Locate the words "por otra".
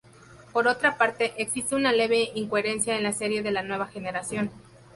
0.51-0.97